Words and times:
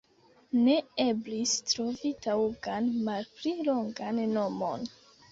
Ne 0.67 0.75
eblis 1.01 1.51
trovi 1.71 2.11
taŭgan 2.25 2.87
malpli 3.09 3.53
longan 3.69 4.23
nomon. 4.39 4.89